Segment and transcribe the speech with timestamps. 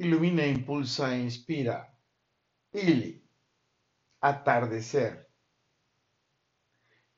[0.00, 1.94] Ilumina, impulsa e inspira.
[2.72, 3.22] Ili.
[4.22, 5.28] Atardecer.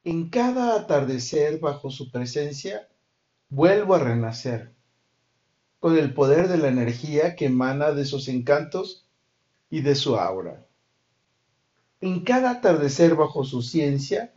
[0.02, 2.88] En cada atardecer bajo su presencia,
[3.48, 4.74] vuelvo a renacer,
[5.78, 9.06] con el poder de la energía que emana de sus encantos
[9.70, 10.66] y de su aura.
[12.00, 14.34] En cada atardecer bajo su ciencia,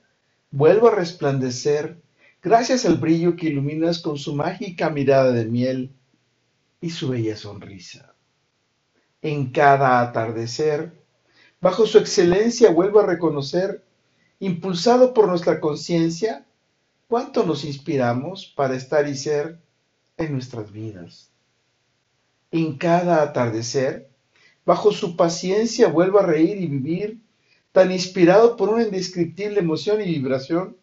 [0.52, 2.00] vuelvo a resplandecer
[2.44, 5.96] gracias al brillo que iluminas con su mágica mirada de miel
[6.80, 8.15] y su bella sonrisa.
[9.26, 10.94] En cada atardecer,
[11.60, 13.84] bajo su excelencia vuelvo a reconocer,
[14.40, 16.46] impulsado por nuestra conciencia,
[17.08, 19.58] cuánto nos inspiramos para estar y ser
[20.18, 21.32] en nuestras vidas.
[22.52, 24.08] En cada atardecer,
[24.64, 27.20] bajo su paciencia vuelvo a reír y vivir,
[27.72, 30.78] tan inspirado por una indescriptible emoción y vibración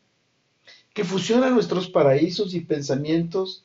[0.92, 3.64] que fusiona nuestros paraísos y pensamientos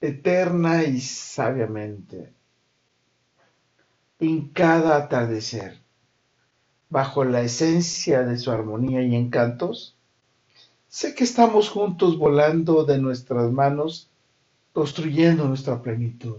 [0.00, 2.37] eterna y sabiamente.
[4.20, 5.78] En cada atardecer,
[6.90, 9.94] bajo la esencia de su armonía y encantos,
[10.88, 14.08] sé que estamos juntos volando de nuestras manos,
[14.72, 16.38] construyendo nuestra plenitud.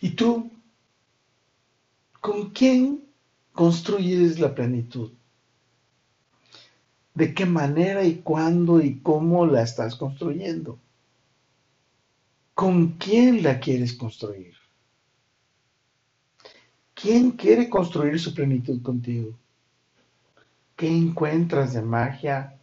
[0.00, 0.50] ¿Y tú?
[2.20, 3.04] ¿Con quién
[3.52, 5.12] construyes la plenitud?
[7.14, 10.76] ¿De qué manera y cuándo y cómo la estás construyendo?
[12.54, 14.61] ¿Con quién la quieres construir?
[16.94, 19.32] ¿Quién quiere construir su plenitud contigo?
[20.76, 22.58] ¿Qué encuentras de magia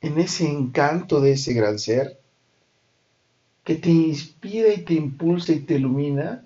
[0.00, 2.20] en ese encanto de ese gran ser
[3.64, 6.44] que te inspira y te impulsa y te ilumina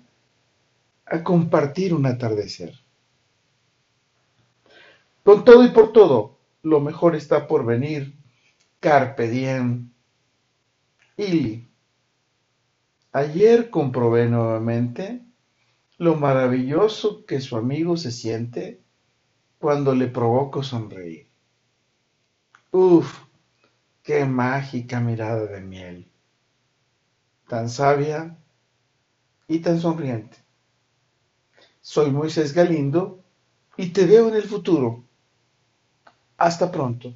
[1.05, 2.73] a compartir un atardecer?
[5.23, 8.13] Con todo y por todo, lo mejor está por venir.
[8.79, 9.89] Carpe diem.
[11.17, 11.67] Ili.
[13.11, 15.21] Ayer comprobé nuevamente
[15.97, 18.81] lo maravilloso que su amigo se siente
[19.59, 21.29] cuando le provoco sonreír.
[22.71, 23.21] Uf,
[24.03, 26.11] qué mágica mirada de miel,
[27.47, 28.37] tan sabia
[29.47, 30.37] y tan sonriente.
[31.79, 33.23] Soy Moisés Galindo
[33.77, 35.05] y te veo en el futuro.
[36.37, 37.13] Hasta pronto.